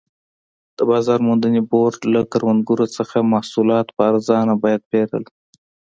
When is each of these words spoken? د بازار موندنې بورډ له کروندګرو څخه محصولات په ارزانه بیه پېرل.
د 0.77 0.79
بازار 0.91 1.19
موندنې 1.27 1.61
بورډ 1.69 1.99
له 2.13 2.21
کروندګرو 2.31 2.85
څخه 2.97 3.17
محصولات 3.33 3.87
په 3.95 4.01
ارزانه 4.11 4.53
بیه 4.61 4.79
پېرل. 4.89 5.23